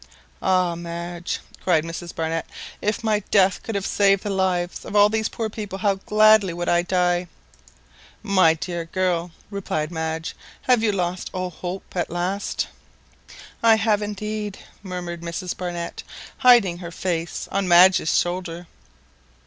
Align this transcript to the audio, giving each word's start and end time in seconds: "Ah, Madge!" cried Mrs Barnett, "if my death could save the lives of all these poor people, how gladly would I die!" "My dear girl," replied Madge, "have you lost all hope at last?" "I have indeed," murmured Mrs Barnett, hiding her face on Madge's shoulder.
"Ah, 0.41 0.73
Madge!" 0.73 1.41
cried 1.63 1.83
Mrs 1.83 2.15
Barnett, 2.15 2.47
"if 2.81 3.03
my 3.03 3.19
death 3.29 3.61
could 3.61 3.83
save 3.85 4.23
the 4.23 4.31
lives 4.31 4.83
of 4.83 4.95
all 4.95 5.09
these 5.09 5.29
poor 5.29 5.47
people, 5.47 5.77
how 5.77 5.93
gladly 5.93 6.53
would 6.53 6.67
I 6.67 6.81
die!" 6.81 7.27
"My 8.23 8.55
dear 8.55 8.85
girl," 8.85 9.29
replied 9.51 9.91
Madge, 9.91 10.35
"have 10.63 10.81
you 10.81 10.91
lost 10.91 11.29
all 11.33 11.51
hope 11.51 11.95
at 11.95 12.09
last?" 12.09 12.65
"I 13.61 13.75
have 13.75 14.01
indeed," 14.01 14.57
murmured 14.81 15.21
Mrs 15.21 15.55
Barnett, 15.55 16.01
hiding 16.39 16.79
her 16.79 16.89
face 16.89 17.47
on 17.51 17.67
Madge's 17.67 18.17
shoulder. 18.17 18.65